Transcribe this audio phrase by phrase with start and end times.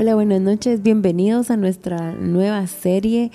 [0.00, 0.82] Hola, buenas noches.
[0.82, 3.30] Bienvenidos a nuestra nueva serie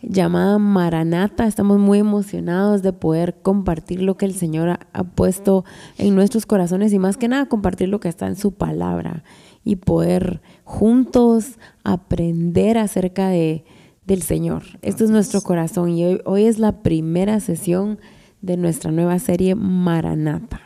[0.00, 1.48] llamada Maranata.
[1.48, 5.64] Estamos muy emocionados de poder compartir lo que el Señor ha, puesto
[5.98, 9.24] en nuestros corazones y más que nada compartir lo que está en su palabra
[9.64, 13.64] y poder juntos aprender acerca de,
[14.06, 14.62] del Señor.
[14.82, 17.98] Esto es nuestro corazón y hoy, hoy es la primera sesión
[18.40, 20.60] de nuestra nueva serie Maranata.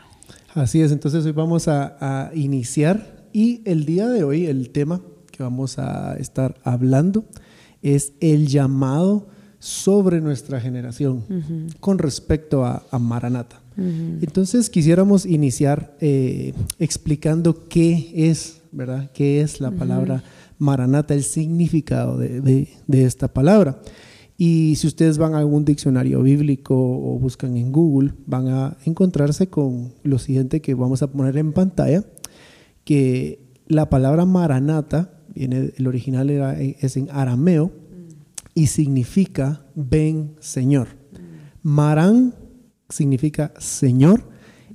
[0.52, 5.01] Así es, entonces hoy vamos a, iniciar y el día de hoy el tema
[5.38, 7.24] que vamos a estar hablando
[7.80, 9.28] es el llamado
[9.61, 11.23] sobre nuestra generación
[11.78, 13.62] con respecto a, Maranata.
[13.77, 19.12] Entonces quisiéramos iniciar eh, explicando qué es, ¿verdad?
[19.14, 20.24] ¿Qué es la palabra
[20.59, 23.80] Maranata, el significado de, esta palabra?
[24.36, 29.47] Y si ustedes van a algún diccionario bíblico o buscan en Google, van a encontrarse
[29.47, 32.05] con lo siguiente que vamos a poner en pantalla,
[32.84, 37.72] que la palabra Maranata, el original era, es en arameo,
[38.55, 40.89] y significa ven Señor.
[41.62, 42.34] Marán
[42.89, 44.25] significa Señor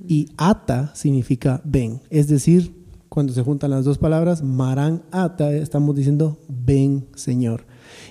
[0.06, 2.00] y ata significa ven.
[2.08, 2.74] Es decir,
[3.08, 7.66] cuando se juntan las dos palabras, Marán ata, estamos diciendo ven Señor.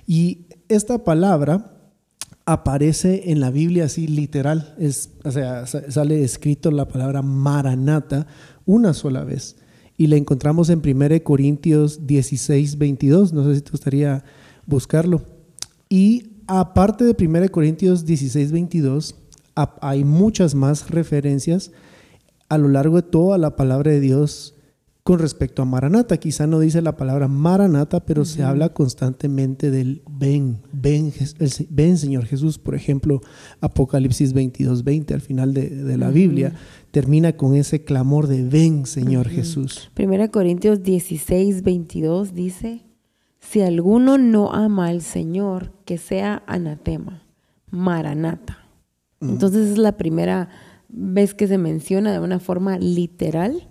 [0.05, 1.73] Y esta palabra
[2.45, 8.27] aparece en la Biblia así literal, es, o sea, sale escrito la palabra Maranata
[8.65, 9.55] una sola vez.
[9.97, 13.33] Y la encontramos en 1 Corintios 16, 22.
[13.33, 14.23] No sé si te gustaría
[14.65, 15.21] buscarlo.
[15.89, 19.15] Y aparte de 1 Corintios 16, 22,
[19.81, 21.71] hay muchas más referencias
[22.49, 24.55] a lo largo de toda la palabra de Dios
[25.03, 26.17] con respecto a Maranata.
[26.17, 31.11] Quizá no dice la palabra Maranata, pero se habla constantemente del ven, ven,
[31.69, 32.57] ven Señor Jesús.
[32.57, 33.21] Por ejemplo,
[33.59, 36.53] Apocalipsis 22, 20, al final de, la Biblia,
[36.91, 39.91] termina con ese clamor de ven Señor Jesús.
[39.97, 42.81] 1 Corintios 16, 22 dice,
[43.39, 47.23] si alguno no ama al Señor, que sea anatema,
[47.69, 48.57] maranata.
[49.19, 49.31] Mm.
[49.31, 50.49] Entonces es la primera
[50.87, 53.67] vez que se menciona de una forma literal.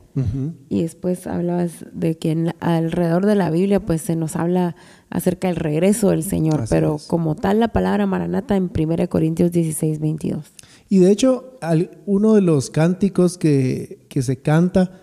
[0.69, 4.77] Y después hablabas de que alrededor de la Biblia pues se nos habla
[5.09, 10.00] acerca del regreso del Señor, pero como tal la palabra maranata en 1 Corintios 16,
[10.00, 10.53] 22.
[10.91, 11.59] Y de hecho,
[12.05, 15.00] uno de los cánticos que, que se canta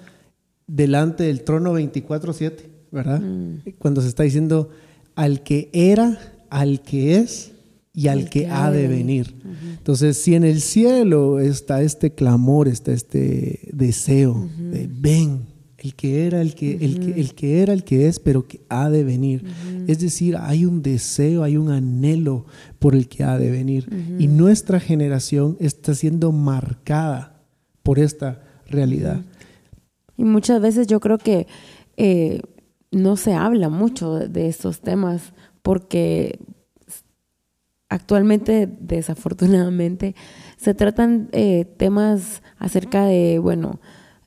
[0.67, 3.21] delante del trono 24-7 ¿verdad?
[3.21, 3.61] Mm.
[3.77, 4.69] Cuando se está diciendo
[5.15, 6.17] al que era,
[6.49, 7.53] al que es
[7.99, 9.35] y al que, ha de venir.
[9.77, 15.41] Entonces, si en el cielo está este clamor, está este deseo de ven,
[15.77, 18.61] el que era, el que, el que, el que era, el que es, pero que
[18.69, 19.43] ha de venir.
[19.87, 22.45] Es decir, hay un deseo, hay un anhelo
[22.79, 23.89] por el que ha de venir.
[24.17, 27.43] Y nuestra generación está siendo marcada
[27.83, 29.19] por esta realidad.
[30.15, 31.47] Y muchas veces yo creo que
[31.97, 32.39] eh,
[32.91, 36.39] no se habla mucho de estos temas porque
[37.89, 40.15] actualmente, desafortunadamente,
[40.57, 43.79] se tratan eh, temas acerca de, bueno,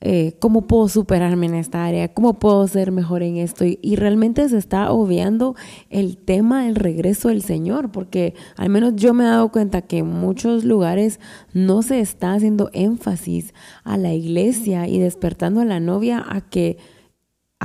[0.05, 3.63] eh, cómo puedo superarme en esta área, cómo puedo ser mejor en esto.
[3.63, 5.55] Y, y, realmente se está obviando
[5.89, 9.99] el tema del regreso del Señor, porque al menos yo me he dado cuenta que
[9.99, 11.21] en muchos lugares
[11.53, 13.53] no se está haciendo énfasis
[13.85, 16.79] a la iglesia y despertando a la novia a que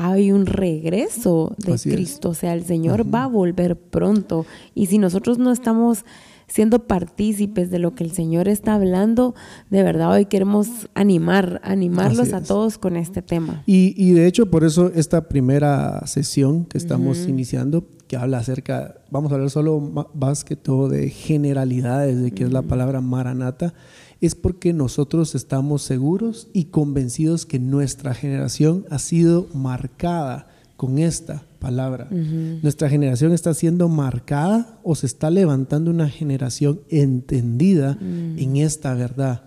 [0.00, 4.46] hay un regreso de Cristo, o sea, el Señor va a volver pronto.
[4.74, 6.04] Y si nosotros no estamos
[6.48, 9.34] siendo partícipes de lo que el Señor está hablando,
[9.70, 13.62] de verdad hoy queremos animar, animarlos a todos con este tema.
[13.66, 19.30] Y, de hecho, por eso esta primera sesión que estamos iniciando, que habla acerca, vamos
[19.30, 19.80] a hablar solo
[20.14, 23.74] más que todo de generalidades de qué es la palabra maranata
[24.20, 31.42] es porque nosotros estamos seguros y convencidos que nuestra generación ha sido marcada con esta
[31.58, 32.08] palabra.
[32.10, 38.38] Nuestra generación está siendo marcada o se está levantando una generación entendida mm.
[38.38, 39.44] en esta verdad.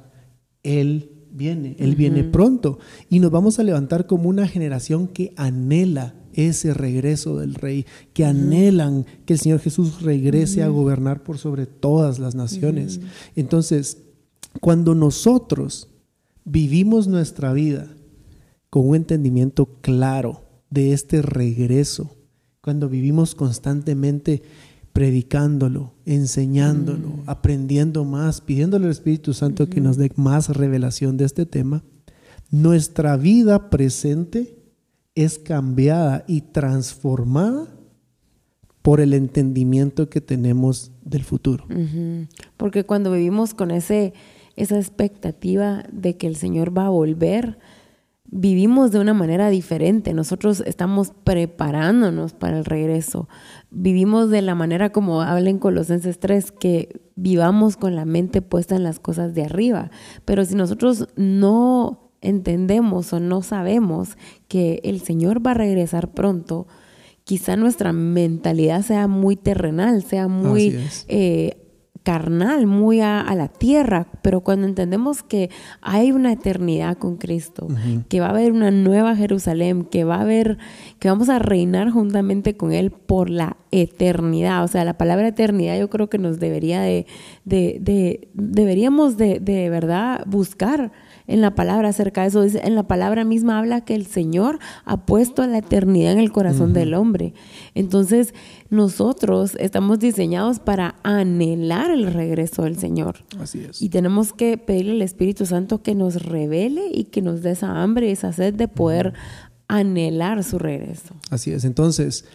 [0.63, 2.79] Él viene, Él viene pronto
[3.09, 8.25] y nos vamos a levantar como una generación que anhela ese regreso del rey, que
[8.25, 13.01] anhelan que el Señor Jesús regrese a gobernar por sobre todas las naciones.
[13.35, 13.97] Entonces,
[14.59, 15.89] cuando nosotros
[16.45, 17.87] vivimos nuestra vida
[18.69, 22.15] con un entendimiento claro de este regreso,
[22.61, 24.41] cuando vivimos constantemente
[24.93, 27.23] predicándolo, enseñándolo, mm.
[27.27, 31.83] aprendiendo más, pidiéndole al Espíritu Santo que nos dé más revelación de este tema,
[32.49, 34.57] nuestra vida presente
[35.13, 37.67] es cambiada y transformada
[38.81, 41.65] por el entendimiento que tenemos del futuro.
[42.57, 44.13] Porque cuando vivimos con ese
[44.55, 47.57] esa expectativa de que el Señor va a volver,
[48.31, 50.13] vivimos de una manera diferente.
[50.13, 53.27] Nosotros estamos preparándonos para el regreso.
[53.69, 58.75] Vivimos de la manera como habla en Colosenses 3, que vivamos con la mente puesta
[58.75, 59.91] en las cosas de arriba.
[60.25, 64.17] Pero si nosotros no entendemos o no sabemos
[64.47, 66.67] que el Señor va a regresar pronto,
[67.25, 71.60] quizá nuestra mentalidad sea muy terrenal, sea muy eh,
[72.03, 75.49] carnal, muy a, la tierra, pero cuando entendemos que
[75.81, 77.67] hay una eternidad con Cristo,
[78.09, 80.57] que va a haber una nueva Jerusalén, que va a haber,
[80.99, 85.79] que vamos a reinar juntamente con Él por la eternidad, o sea, la palabra eternidad
[85.79, 87.05] yo creo que nos debería de,
[87.45, 90.91] de, de deberíamos de, de verdad buscar
[91.27, 92.41] en la palabra acerca de eso.
[92.41, 96.31] Dice, en la palabra misma habla que el Señor ha puesto la eternidad en el
[96.31, 97.33] corazón del hombre.
[97.75, 98.33] Entonces,
[98.69, 103.17] nosotros estamos diseñados para anhelar el regreso del Señor.
[103.39, 103.81] Así es.
[103.81, 107.81] Y tenemos que pedirle al Espíritu Santo que nos revele y que nos dé esa
[107.81, 109.13] hambre y esa sed de poder
[109.67, 111.15] anhelar su regreso.
[111.29, 111.63] Así es.
[111.63, 112.25] Entonces,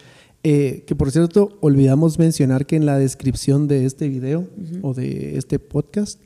[0.43, 4.47] eh, que por cierto, olvidamos mencionar que en la descripción de este video
[4.83, 6.21] o de este podcast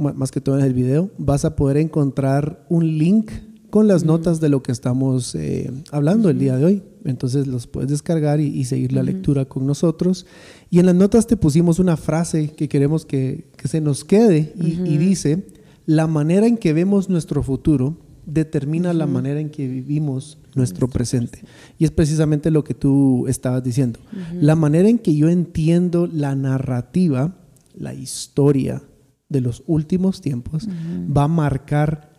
[0.00, 3.30] más que todo en el video, vas a poder encontrar un link
[3.70, 6.82] con las notas de lo que estamos eh, hablando el día de hoy.
[7.04, 10.26] Entonces los puedes descargar y, seguir la lectura con nosotros.
[10.68, 14.98] Y en las notas te pusimos una frase que queremos que, se nos quede y,
[14.98, 15.46] dice,
[15.86, 21.42] la manera en que vemos nuestro futuro determina la manera en que vivimos nuestro presente.
[21.78, 23.98] Y es precisamente lo que tú estabas diciendo.
[24.34, 27.34] La manera en que yo entiendo la narrativa,
[27.74, 28.82] la historia,
[29.30, 30.68] de los últimos tiempos
[31.16, 32.10] va a marcar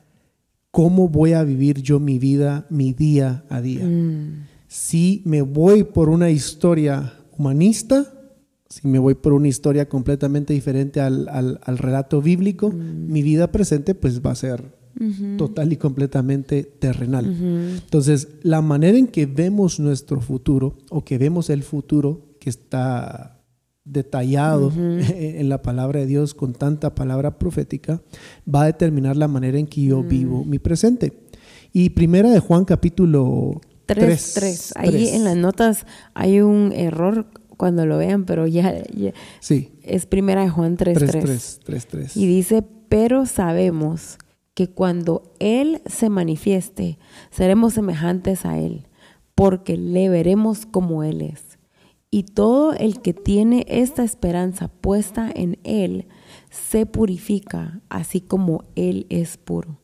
[0.71, 3.85] cómo voy a vivir yo mi vida, mi día a día.
[3.85, 4.47] Mm.
[4.67, 8.05] Si me voy por una historia humanista,
[8.69, 13.11] si me voy por una historia completamente diferente al, relato bíblico, mm.
[13.11, 14.81] mi vida presente pues va a ser
[15.37, 17.25] total y completamente terrenal.
[17.25, 23.40] Entonces, la manera en que vemos nuestro futuro o que vemos el futuro que está
[23.83, 28.01] detallado en la palabra de Dios con tanta palabra profética,
[28.47, 30.07] va a determinar la manera en que yo mm.
[30.07, 31.13] vivo mi presente.
[31.73, 34.33] Y primera de Juan capítulo 3.
[34.33, 38.73] 3, Ahí en las notas hay un error cuando lo vean, pero ya,
[39.39, 39.69] sí.
[39.83, 44.17] es primera de Juan 3, 3, Y dice, pero sabemos
[44.55, 46.97] que cuando Él se manifieste,
[47.29, 48.87] seremos semejantes a Él,
[49.35, 51.50] porque le veremos como Él es.
[52.13, 56.07] Y todo el que tiene esta esperanza puesta en Él
[56.49, 59.79] se purifica, así como Él es puro.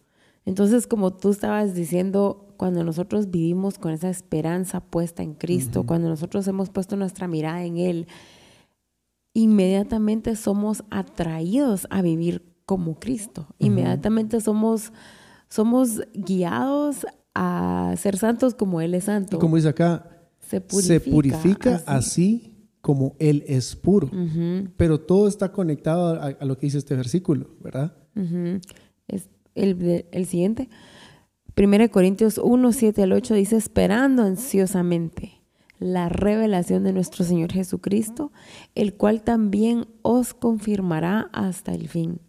[0.46, 6.10] Entonces, como tú estabas diciendo, cuando nosotros vivimos con esa esperanza puesta en Cristo, cuando
[6.10, 8.08] nosotros hemos puesto nuestra mirada en Él,
[9.34, 13.48] inmediatamente somos atraídos a vivir como Cristo.
[13.60, 14.92] Inmediatamente somos,
[15.48, 19.40] somos guiados a ser santos como Él es santo.
[19.40, 20.17] como dice acá,
[20.48, 22.54] se purifica, así.
[22.82, 24.10] como Él es puro.
[24.78, 27.96] Pero todo está conectado a, lo que dice este versículo, ¿verdad?
[29.08, 30.70] es el, el, siguiente.
[31.56, 35.38] 1 Corintios 1, 7 al 8 dice, esperando ansiosamente
[35.80, 38.32] la revelación de nuestro Señor Jesucristo,
[38.76, 42.20] el cual también os confirmará hasta el fin,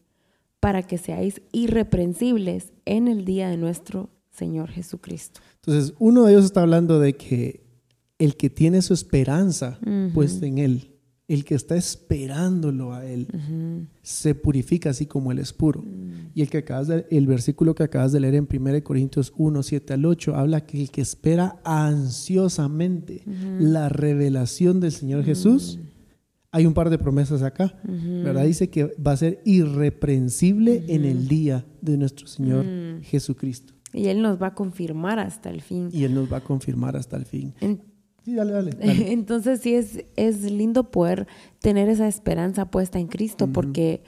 [0.61, 5.41] para que seáis irreprensibles en el día de nuestro Señor Jesucristo.
[5.57, 7.68] Entonces, uno de ellos está hablando de que
[8.19, 9.79] el que tiene su esperanza
[10.13, 10.95] puesta en Él,
[11.29, 13.29] el que está esperándolo a Él,
[14.03, 15.83] se purifica así como Él es puro.
[15.83, 16.31] Mm.
[16.35, 19.63] Y el, que acabas de, el versículo que acabas de leer en 1 Corintios 1,
[19.63, 23.23] 7 al 8, habla que el que espera ansiosamente
[23.59, 25.79] la revelación del Señor Jesús,
[26.51, 28.45] hay un par de promesas acá, ¿verdad?
[28.45, 33.03] Dice que va a ser irreprensible en el día de nuestro Señor mm.
[33.03, 33.75] Jesucristo.
[33.93, 35.89] Y Él nos va a confirmar hasta el fin.
[35.93, 37.55] Y Él nos va a confirmar hasta el fin.
[38.81, 41.27] Entonces sí es, es lindo poder
[41.61, 44.03] tener esa esperanza puesta en Cristo porque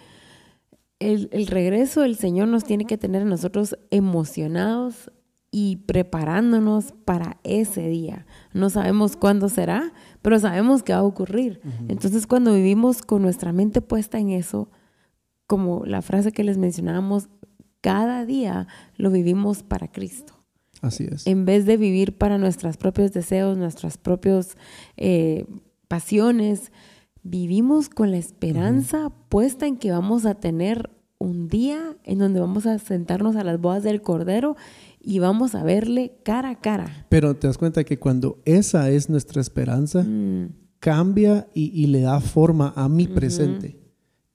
[0.99, 5.11] el, el, regreso del Señor nos tiene que tener a nosotros emocionados
[5.51, 8.27] y preparándonos para ese día.
[8.53, 11.61] No sabemos cuándo será, pero sabemos que va a ocurrir.
[11.89, 14.71] Entonces cuando vivimos con nuestra mente puesta en eso,
[15.47, 17.29] como la frase que les mencionábamos,
[17.81, 20.40] cada día lo vivimos para Cristo.
[20.81, 21.27] Así es.
[21.27, 24.57] En vez de vivir para nuestros propios deseos, nuestras propias
[24.97, 25.47] eh,
[25.89, 26.73] pasiones,
[27.23, 32.67] vivimos con la esperanza puesta en que vamos a tener un día en donde vamos
[32.67, 34.57] a sentarnos a las bodas del Cordero
[35.01, 37.07] y vamos a verle cara a cara.
[37.11, 40.49] Pero te das cuenta que cuando esa es nuestra esperanza, mm.
[40.79, 43.79] cambia y, le da forma a mi presente.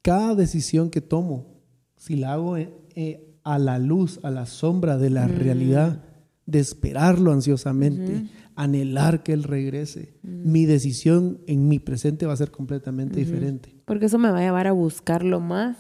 [0.04, 1.48] Cada decisión que tomo,
[1.98, 5.38] si la hago eh, a la luz, a la sombra de la mm.
[5.38, 6.04] realidad,
[6.46, 8.26] de esperarlo ansiosamente,
[8.56, 10.14] anhelar que Él regrese.
[10.22, 13.76] Mi decisión en mi presente va a ser completamente diferente.
[13.86, 15.78] Porque eso me va a llevar a buscarlo más,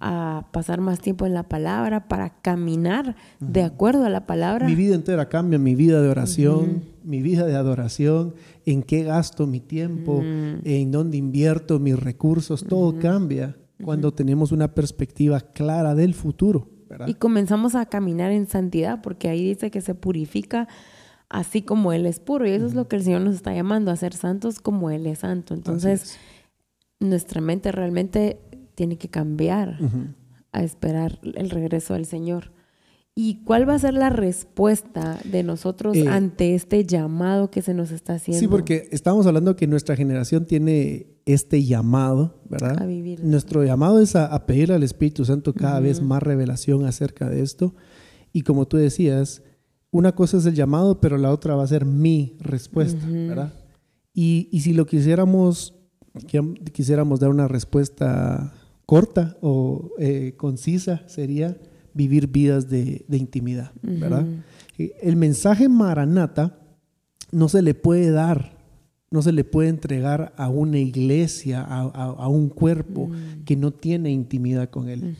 [0.00, 4.66] a pasar más tiempo en la palabra, para caminar de acuerdo a la palabra.
[4.66, 9.46] Mi vida entera cambia, mi vida de oración, mi vida de adoración, en qué gasto
[9.46, 16.14] mi tiempo, en dónde invierto mis recursos, todo cambia cuando tenemos una perspectiva clara del
[16.14, 16.77] futuro.
[17.06, 20.68] Y comenzamos a caminar en santidad, porque ahí dice que se purifica
[21.28, 22.46] así como Él es puro.
[22.46, 25.06] Y eso es lo que el Señor nos está llamando, a ser santos como Él
[25.06, 25.54] es santo.
[25.54, 26.18] Entonces,
[27.00, 28.40] nuestra mente realmente
[28.74, 29.78] tiene que cambiar
[30.52, 32.52] a esperar el regreso del Señor.
[33.20, 37.74] ¿Y cuál va a ser la respuesta de nosotros eh, ante este llamado que se
[37.74, 38.38] nos está haciendo?
[38.38, 42.80] Sí, porque estamos hablando que nuestra generación tiene este llamado, ¿verdad?
[42.80, 43.24] A vivir.
[43.24, 47.74] Nuestro llamado es a, pedir al Espíritu Santo cada vez más revelación acerca de esto.
[48.32, 49.42] Y como tú decías,
[49.90, 53.52] una cosa es el llamado, pero la otra va a ser mi respuesta, ¿verdad?
[54.14, 55.74] Y, y, si lo quisiéramos,
[56.72, 58.54] quisiéramos dar una respuesta
[58.86, 61.56] corta o eh, concisa, sería
[61.98, 64.24] vivir vidas de, intimidad, ¿verdad?
[64.78, 66.56] El mensaje maranata
[67.32, 68.56] no se le puede dar,
[69.10, 73.44] no se le puede entregar a una iglesia, a, un cuerpo mm.
[73.44, 75.16] que no tiene intimidad con él.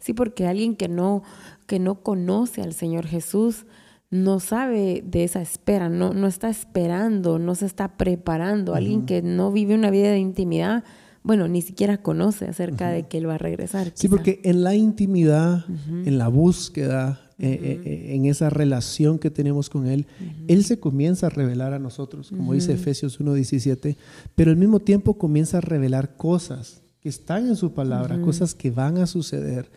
[0.00, 1.22] Sí, porque alguien que no,
[1.68, 3.66] que no conoce al Señor Jesús,
[4.10, 8.74] no sabe de esa espera, no, no está esperando, no se está preparando.
[8.74, 10.82] Alguien que no vive una vida de intimidad,
[11.22, 13.92] bueno, ni siquiera conoce acerca de que él va a regresar.
[13.94, 15.64] Sí, porque en la intimidad,
[16.04, 20.06] en la búsqueda, eh, eh, eh, en esa relación que tenemos con Él,
[20.46, 23.96] Él se comienza a revelar a nosotros, como dice Efesios 1.17,
[24.34, 28.70] pero al mismo tiempo comienza a revelar cosas que están en su palabra, cosas que
[28.70, 29.70] van a suceder,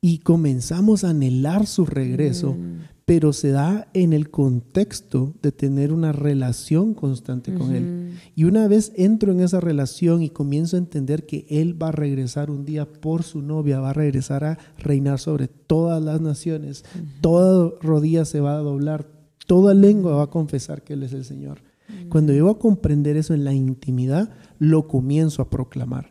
[0.00, 2.56] y comenzamos a anhelar su regreso,
[3.06, 8.18] pero se da en el contexto de tener una relación constante con Él.
[8.34, 11.92] Y una vez entro en esa relación y comienzo a entender que Él va a
[11.92, 16.84] regresar un día por su novia, va a regresar a reinar sobre todas las naciones,
[17.20, 19.06] toda rodilla se va a doblar,
[19.46, 21.60] toda lengua va a confesar que Él es el Señor.
[22.08, 26.10] Cuando yo a comprender eso en la intimidad, lo comienzo a proclamar.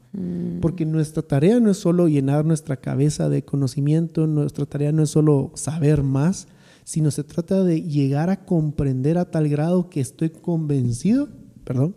[0.62, 5.10] Porque nuestra tarea no es solo llenar nuestra cabeza de conocimiento, nuestra tarea no es
[5.10, 6.48] solo saber más,
[6.86, 11.28] sino se trata de llegar a comprender a tal grado que estoy convencido,
[11.64, 11.96] perdón,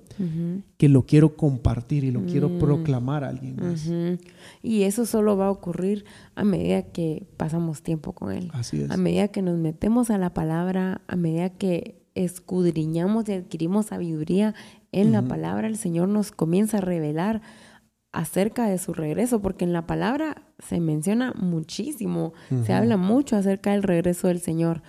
[0.79, 2.59] que lo quiero compartir y lo quiero mm.
[2.59, 3.87] proclamar a alguien más.
[4.63, 8.51] Y eso solo va a ocurrir a medida que pasamos tiempo con Él.
[8.55, 8.91] Así es.
[8.91, 14.55] A medida que nos metemos a la palabra, a medida que escudriñamos y adquirimos sabiduría
[14.91, 17.43] en la palabra, el Señor nos comienza a revelar
[18.13, 22.33] acerca de su regreso, porque en la palabra se menciona muchísimo,
[22.65, 24.83] se habla mucho acerca del regreso del Señor,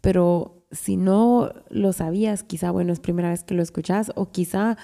[0.00, 4.76] pero si no lo sabías, quizá, bueno, es primera vez que lo escuchas, o quizá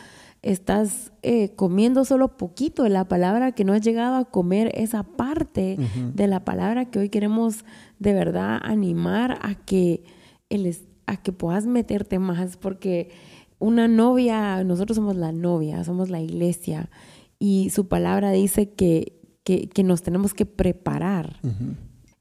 [0.42, 5.02] estás eh, comiendo solo poquito de la palabra, que no has llegado a comer esa
[5.02, 5.76] parte
[6.14, 7.64] de la palabra que hoy queremos
[7.98, 10.04] de verdad animar a que,
[10.48, 10.76] el,
[11.06, 13.10] a que puedas meterte más, porque
[13.58, 16.90] una novia, nosotros somos la novia, somos la iglesia,
[17.38, 21.40] y su palabra dice que, que, nos tenemos que preparar.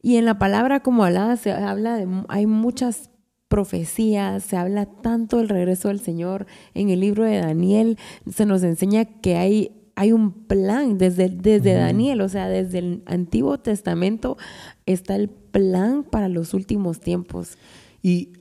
[0.02, 3.10] Y en la palabra, como hablaba, se habla de, hay muchas
[3.48, 6.46] profecías, se habla tanto del regreso del Señor.
[6.74, 7.98] En el libro de Daniel
[8.32, 13.04] se nos enseña que hay, hay un plan desde, desde Daniel, o sea, desde el
[13.06, 14.38] Antiguo Testamento
[14.86, 17.58] está el plan para los últimos tiempos.
[18.02, 18.34] Y,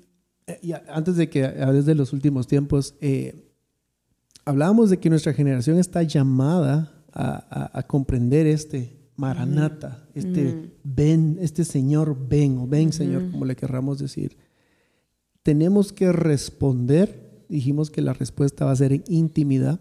[0.46, 3.53] eh, antes de que hables de los últimos tiempos, eh,
[4.44, 12.16] hablábamos de que nuestra generación está llamada a, comprender este Maranata, este ven, este Señor
[12.28, 14.36] ven o ven Señor, como le querramos decir.
[15.44, 19.80] Tenemos que responder, dijimos que la respuesta va a ser en intimidad.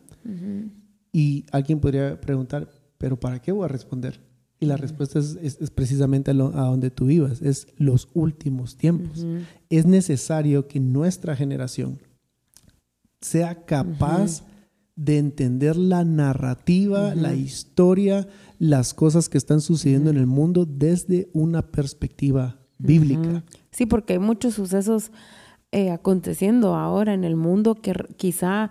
[1.12, 4.20] Y alguien podría preguntar, ¿pero para qué voy a responder?
[4.60, 9.25] Y la respuesta es, precisamente a, donde tú ibas, es los últimos tiempos.
[9.70, 12.00] Es necesario que nuestra generación
[13.20, 14.43] sea capaz
[14.95, 18.27] de entender la narrativa, la historia,
[18.59, 23.43] las cosas que están sucediendo en el mundo desde una perspectiva bíblica.
[23.71, 25.12] Sí, porque hay muchos sucesos
[25.71, 28.69] eh, aconteciendo ahora en el mundo que quizá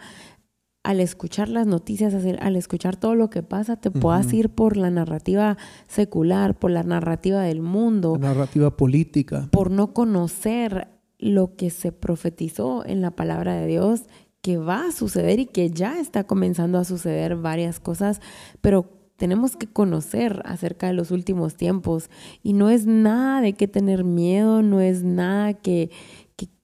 [0.85, 4.91] al escuchar las noticias, al escuchar todo lo que pasa, te puedas ir por la
[4.91, 8.19] narrativa secular, por la narrativa del mundo.
[8.21, 9.49] La narrativa política.
[9.53, 10.89] Por no conocer
[11.19, 14.03] lo que se profetizó en la palabra de Dios
[14.43, 18.21] que va a suceder y que ya está comenzando a suceder varias cosas,
[18.61, 22.11] pero tenemos que conocer acerca de los últimos tiempos
[22.43, 25.91] y no es nada de qué tener miedo, no es nada que,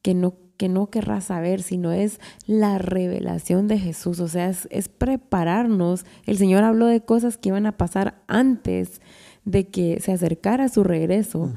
[0.03, 4.89] que, no que no querrás saber, sino es la revelación de Jesús, o sea, es,
[4.89, 6.05] prepararnos.
[6.27, 9.01] El Señor habló de cosas que iban a pasar antes
[9.45, 11.53] de que se acercara su regreso.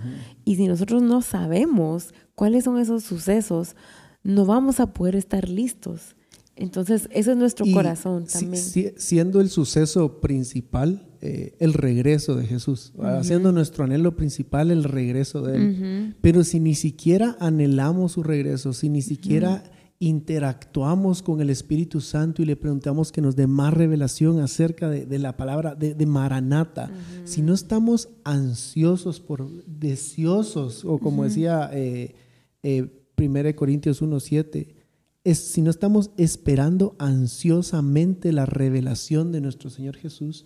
[0.46, 3.75] Y si nosotros no sabemos cuáles son esos sucesos,
[4.24, 6.16] no vamos a poder estar listos.
[6.56, 8.63] Entonces, eso es nuestro corazón también.
[8.98, 15.42] siendo el suceso principal, eh, el regreso de Jesús, haciendo nuestro anhelo principal el regreso
[15.42, 16.16] de Él.
[16.22, 19.63] Pero si ni siquiera anhelamos su regreso, si ni siquiera
[19.98, 25.20] interactuamos con el Espíritu Santo y le preguntamos que nos dé más revelación acerca de,
[25.20, 26.92] la palabra de, Maranata,
[27.24, 32.16] si no estamos ansiosos, por deseosos, o como decía eh,
[32.63, 34.68] eh, 1 Corintios 1.7,
[35.24, 40.46] es, si no estamos esperando ansiosamente la revelación de nuestro Señor Jesús,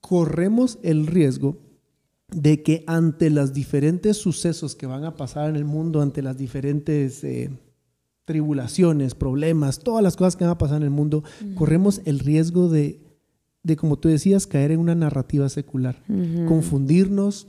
[0.00, 1.58] corremos el riesgo
[2.28, 6.36] de que ante los diferentes sucesos que van a pasar en el mundo, ante las
[6.36, 7.50] diferentes eh,
[8.24, 11.22] tribulaciones, problemas, todas las cosas que van a pasar en el mundo,
[11.54, 13.00] corremos el riesgo de,
[13.62, 16.02] de, como tú decías, caer en una narrativa secular,
[16.48, 17.46] confundirnos,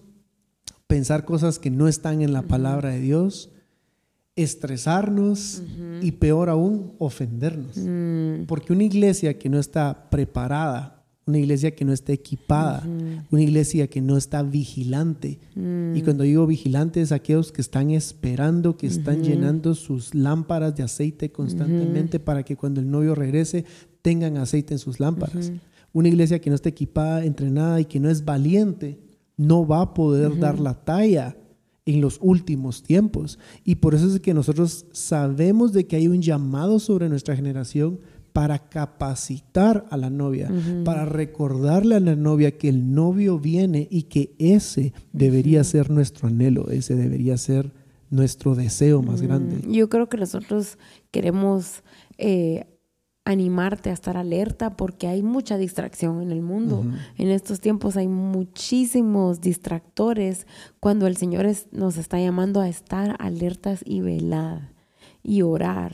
[0.86, 3.50] pensar cosas que no están en la palabra de Dios
[4.38, 5.64] estresarnos
[6.02, 7.76] y peor aún, ofendernos.
[7.76, 8.46] Mm.
[8.46, 12.88] Porque una iglesia que no está preparada, una iglesia que no está equipada,
[13.32, 15.40] una iglesia que no está vigilante.
[15.94, 20.84] Y cuando digo vigilante es aquellos que están esperando, que están llenando sus lámparas de
[20.84, 23.66] aceite constantemente para que cuando el novio regrese
[24.02, 25.52] tengan aceite en sus lámparas.
[25.92, 29.00] Una iglesia que no está equipada, entrenada y que no es valiente,
[29.36, 31.36] no va a poder dar la talla
[31.88, 33.40] en los últimos tiempos.
[33.64, 38.00] Y por eso es que nosotros sabemos de que hay un llamado sobre nuestra generación
[38.34, 40.52] para capacitar a la novia,
[40.86, 46.28] para recordarle a la novia que el novio viene y que ese debería ser nuestro
[46.28, 47.74] anhelo, ese debería ser
[48.12, 49.58] nuestro deseo más grande.
[49.68, 50.78] Yo creo que nosotros
[51.10, 51.84] queremos
[52.20, 52.68] eh,
[53.28, 56.86] animarte a estar alerta porque hay mucha distracción en el mundo.
[57.18, 60.48] En estos tiempos hay muchísimos distractores
[60.80, 64.72] cuando el Señor nos está llamando a estar alertas y velar
[65.24, 65.94] y orar.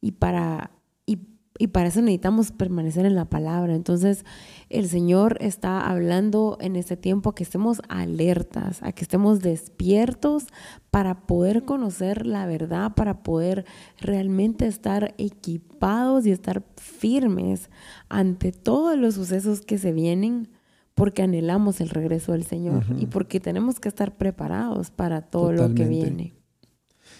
[0.00, 0.70] Y para
[1.04, 1.18] y
[1.68, 3.74] para eso necesitamos permanecer en la palabra.
[3.74, 4.24] Entonces,
[4.68, 10.46] el Señor está hablando en este tiempo que estemos alertas, a que estemos despiertos
[10.90, 13.64] para poder conocer la verdad, para poder
[14.00, 17.70] realmente estar equipados y estar firmes
[18.08, 20.48] ante todos los sucesos que se vienen
[20.94, 25.74] porque anhelamos el regreso del Señor y porque tenemos que estar preparados para todo lo
[25.74, 26.34] que viene.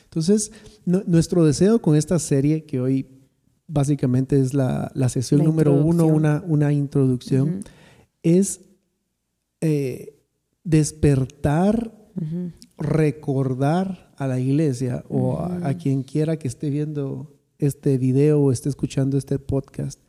[0.04, 0.52] Entonces,
[0.84, 3.21] nuestro deseo con esta serie que hoy
[3.66, 7.60] básicamente es la, sesión número uno, una, una introducción,
[8.22, 8.60] es
[9.60, 10.18] eh,
[10.64, 11.92] despertar,
[12.76, 18.68] recordar a la iglesia o a, quien quiera que esté viendo este video o esté
[18.68, 20.00] escuchando este podcast,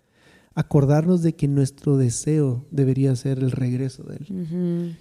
[0.53, 4.97] acordarnos de que nuestro deseo debería ser el regreso de Él.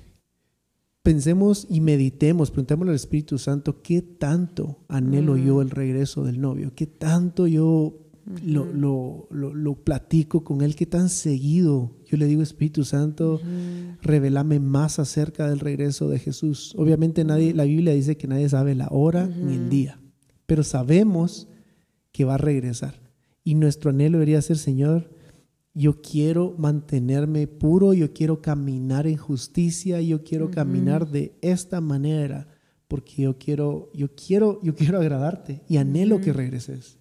[1.02, 6.72] Pensemos y meditemos, preguntémosle al Espíritu Santo, ¿qué tanto anhelo yo el regreso del novio?
[6.76, 8.01] ¿Qué tanto yo
[8.44, 11.96] lo, lo, platico con él, que tan seguido.
[12.06, 13.40] Yo le digo, Espíritu Santo,
[14.00, 16.74] revelame más acerca del regreso de Jesús.
[16.76, 20.00] Obviamente nadie, la Biblia dice que nadie sabe la hora ni el día,
[20.46, 21.48] pero sabemos
[22.12, 23.00] que va a regresar.
[23.44, 25.11] Y nuestro anhelo debería ser, Señor,
[25.74, 32.46] yo quiero mantenerme puro, yo quiero caminar en justicia, yo quiero caminar de esta manera,
[32.88, 36.98] porque yo quiero, yo quiero, yo quiero agradarte y anhelo que regreses.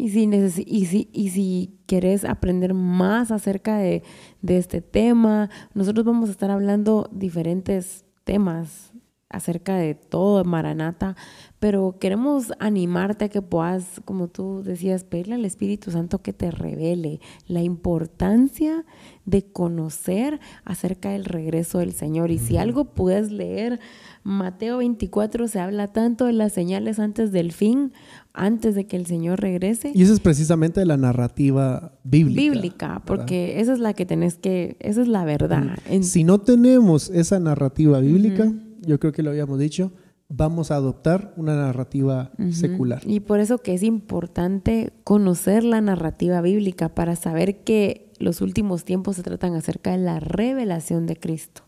[0.00, 0.22] Y si,
[0.64, 4.04] y si, y si quieres aprender más acerca de,
[4.46, 8.92] este tema, nosotros vamos a estar hablando diferentes temas
[9.30, 11.14] acerca de todo Maranata,
[11.58, 16.50] pero queremos animarte a que puedas, como tú decías, pedirle al Espíritu Santo que te
[16.50, 18.84] revele la importancia
[19.26, 22.30] de conocer acerca del regreso del Señor.
[22.30, 23.80] Y si algo puedes leer,
[24.22, 27.92] Mateo 24 se habla tanto de las señales antes del fin,
[28.32, 29.92] antes de que el Señor regrese.
[29.94, 32.40] Y eso es precisamente la narrativa bíblica.
[32.40, 35.76] Bíblica, porque esa es la que tenés que, esa es la verdad.
[36.00, 38.52] Si no tenemos esa narrativa bíblica,
[38.88, 39.92] yo creo que lo habíamos dicho,
[40.28, 43.02] vamos a adoptar una narrativa secular.
[43.06, 48.84] Y por eso que es importante conocer la narrativa bíblica para saber que los últimos
[48.84, 51.62] tiempos se tratan acerca de la revelación de Cristo.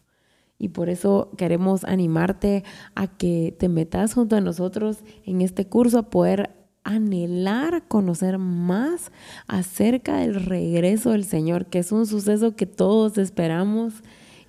[0.58, 5.98] Y por eso queremos animarte a que te metas junto a nosotros en este curso
[5.98, 6.50] a poder
[6.82, 9.12] anhelar conocer más
[9.46, 14.02] acerca del regreso del Señor, que es un suceso que todos esperamos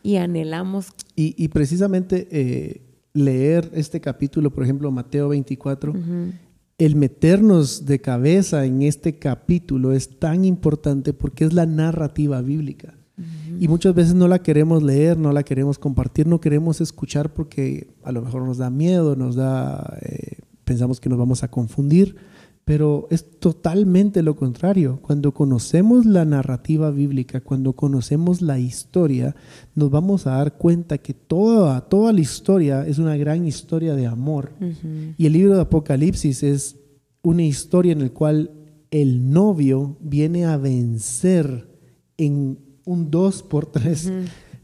[0.03, 0.87] y anhelamos.
[1.15, 2.81] Y, precisamente eh,
[3.13, 5.93] leer este capítulo, por ejemplo, Mateo 24,
[6.77, 12.95] el meternos de cabeza en este capítulo es tan importante porque es la narrativa bíblica.
[13.59, 17.93] Y muchas veces no la queremos leer, no la queremos compartir, no queremos escuchar porque
[18.03, 22.15] a lo mejor nos da miedo, nos da, eh, pensamos que nos vamos a confundir,
[22.71, 24.99] pero es totalmente lo contrario.
[25.01, 29.35] Cuando conocemos la narrativa bíblica, cuando conocemos la historia,
[29.75, 34.07] nos vamos a dar cuenta que toda, toda la historia es una gran historia de
[34.07, 34.53] amor.
[35.17, 36.77] Y el libro de Apocalipsis es
[37.23, 38.51] una historia en la cual
[38.89, 41.67] el novio viene a vencer
[42.15, 44.13] en un 2 por 3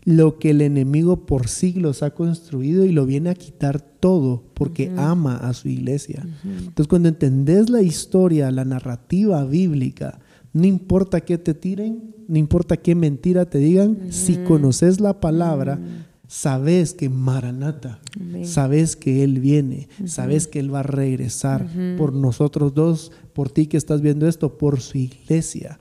[0.08, 4.89] lo que el enemigo por siglos ha construido y lo viene a quitar todo porque
[4.96, 6.26] ama a su iglesia.
[6.46, 10.22] Entonces cuando entendés la historia, la narrativa bíblica,
[10.54, 15.78] no importa qué te tiren, no importa qué mentira te digan, si conoces la palabra,
[16.27, 17.99] sabes que Maranata,
[18.43, 23.67] sabes que Él viene, sabes que Él va a regresar por nosotros dos, por ti
[23.67, 25.79] que estás viendo esto, por su iglesia.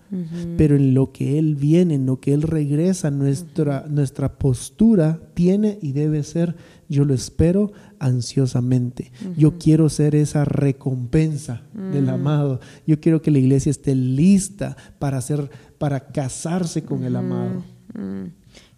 [0.57, 5.79] Pero en lo que Él viene, en lo que Él regresa, nuestra, nuestra postura tiene
[5.83, 6.55] y debe ser,
[6.89, 9.11] yo lo espero ansiosamente.
[9.37, 12.61] Yo quiero ser esa recompensa del amado.
[12.87, 17.65] Yo quiero que la iglesia esté lista para, hacer, para casarse con el amado.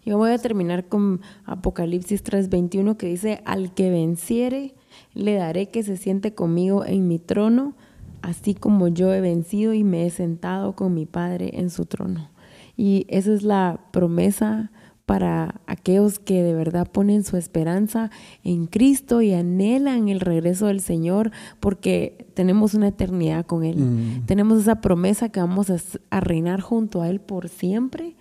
[0.05, 4.73] Yo voy a terminar con Apocalipsis 3:21 que dice, al que venciere,
[5.13, 7.75] le daré que se siente conmigo en mi trono,
[8.21, 12.29] así como yo he vencido y me he sentado con mi Padre en su trono.
[12.77, 14.71] Y esa es la promesa
[15.05, 18.11] para aquellos que de verdad ponen su esperanza
[18.43, 23.77] en Cristo y anhelan el regreso del Señor porque tenemos una eternidad con Él.
[23.77, 24.25] Mm.
[24.27, 25.71] Tenemos esa promesa que vamos
[26.11, 28.15] a reinar junto a Él por siempre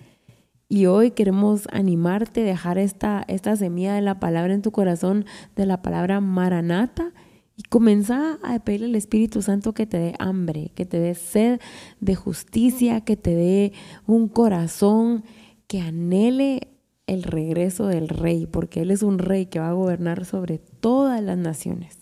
[0.68, 5.24] y hoy queremos animarte, dejar esta, esta semilla de la palabra en tu corazón,
[5.57, 7.12] de la palabra maranata,
[7.57, 11.61] y comenzar a pedirle al Espíritu Santo que te dé hambre, que te dé sed
[12.00, 13.72] de justicia, que te dé
[14.07, 15.24] un corazón
[15.66, 16.68] que anhele
[17.09, 21.20] el regreso del rey, porque Él es un rey que va a gobernar sobre todas
[21.22, 21.98] las naciones.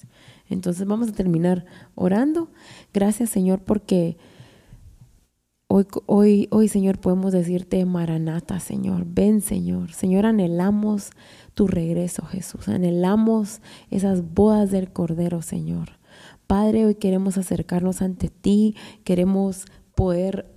[0.49, 2.51] Entonces vamos a terminar orando.
[2.93, 4.19] Gracias Señor porque
[5.69, 9.93] Hoy, hoy, hoy, Señor, podemos decirte, Maranata, Señor, ven, Señor.
[9.93, 11.11] Señor, anhelamos
[11.55, 12.69] tu regreso, Jesús.
[12.69, 15.99] Anhelamos esas bodas del Cordero, Señor.
[16.47, 19.65] Padre, hoy queremos acercarnos ante ti, queremos
[19.97, 20.56] poder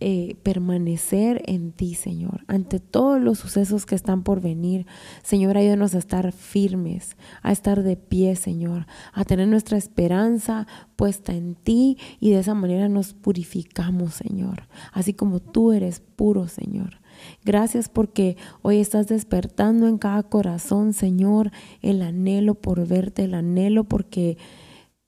[0.00, 4.86] eh, permanecer en ti, Señor, ante todos los sucesos que están por venir.
[5.24, 11.32] Señor, ayúdanos a estar firmes, a estar de pie, Señor, a tener nuestra esperanza puesta
[11.32, 17.00] en ti y de esa manera nos purificamos, Señor, así como tú eres puro, Señor.
[17.44, 21.50] Gracias porque hoy estás despertando en cada corazón, Señor,
[21.82, 24.38] el anhelo por verte, el anhelo porque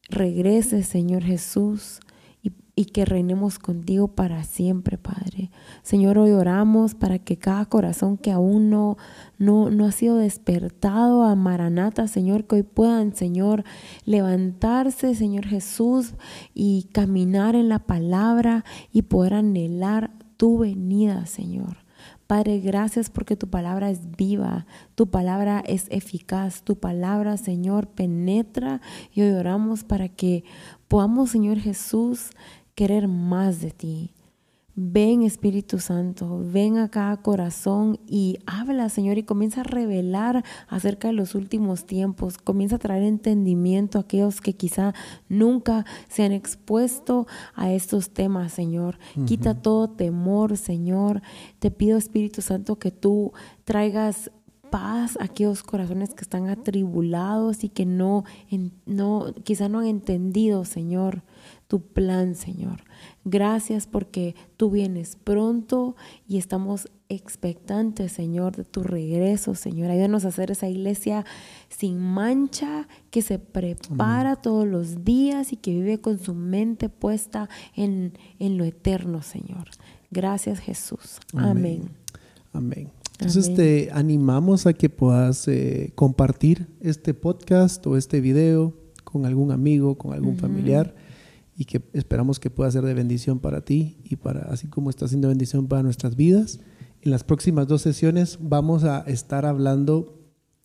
[0.09, 2.01] regreses, Señor Jesús
[2.81, 5.51] y que reinemos contigo para siempre, Padre.
[5.83, 8.97] Señor, hoy oramos para que cada corazón que aún no,
[9.37, 13.65] no, ha sido despertado a Maranata, Señor, que hoy puedan, Señor,
[14.07, 16.15] levantarse, Señor Jesús,
[16.55, 21.77] y caminar en la palabra y poder anhelar tu venida, Señor.
[22.27, 24.65] Padre, gracias porque tu palabra es viva,
[24.95, 28.81] tu palabra es eficaz, tu palabra, Señor, penetra
[29.13, 30.45] y hoy oramos para que
[30.87, 32.31] podamos, Señor Jesús,
[32.81, 34.15] querer más de ti.
[34.75, 41.09] Ven Espíritu Santo, ven a cada corazón y habla Señor y comienza a revelar acerca
[41.09, 44.95] de los últimos tiempos, comienza a traer entendimiento a aquellos que quizá
[45.29, 48.99] nunca se han expuesto a estos temas Señor.
[49.27, 51.21] Quita todo temor Señor.
[51.59, 54.31] Te pido Espíritu Santo que tú traigas
[54.71, 58.25] paz a aquellos corazones que están atribulados y que no,
[58.87, 61.25] no quizá no han entendido Señor
[61.71, 62.83] tu plan, Señor.
[63.25, 65.95] Gracias porque tú vienes pronto
[66.27, 69.93] y estamos expectantes, Señor, de tu regreso, Señor.
[69.93, 71.25] Ayúdanos a hacer esa iglesia
[71.69, 77.49] sin mancha, que se prepara todos los días y que vive con su mente puesta
[77.77, 79.69] en, en lo eterno, Señor.
[80.11, 81.21] Gracias, Jesús.
[81.35, 81.89] Amén.
[82.53, 82.91] Amén.
[83.13, 89.53] Entonces te animamos a que puedas eh, compartir este podcast o este video con algún
[89.53, 90.97] amigo, con algún familiar
[91.61, 95.07] y que esperamos que pueda ser de bendición para ti y para así como está
[95.07, 96.59] siendo bendición para nuestras vidas.
[97.03, 100.19] En las próximas dos sesiones vamos a estar hablando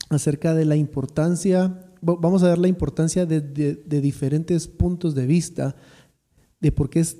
[0.09, 5.75] acerca de la importancia, vamos a ver la importancia de, de diferentes puntos de vista
[6.61, 7.17] de por qué es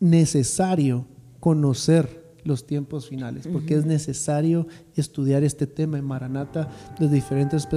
[0.00, 1.06] necesario
[1.38, 2.17] conocer
[2.48, 7.68] los tiempos finales, porque es necesario estudiar este tema en Maranata desde diferentes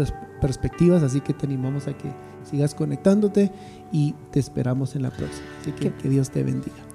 [0.41, 2.11] perspectivas, así que te animamos a que
[2.49, 3.51] sigas conectándote
[3.91, 5.45] y te esperamos en la próxima.
[5.61, 6.90] Así que que Dios te bendiga.